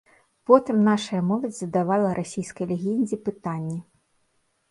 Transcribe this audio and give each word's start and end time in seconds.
Потым 0.47 0.77
нашая 0.87 1.19
моладзь 1.31 1.59
задавала 1.63 2.09
расійскай 2.19 2.65
легендзе 2.73 3.17
пытанні. 3.27 3.77